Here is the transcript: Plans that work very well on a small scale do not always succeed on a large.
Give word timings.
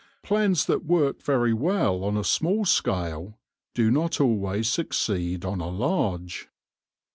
Plans 0.23 0.65
that 0.65 0.83
work 0.83 1.21
very 1.21 1.53
well 1.53 2.03
on 2.03 2.17
a 2.17 2.23
small 2.23 2.65
scale 2.65 3.37
do 3.75 3.91
not 3.91 4.19
always 4.19 4.67
succeed 4.67 5.45
on 5.45 5.61
a 5.61 5.69
large. 5.69 6.49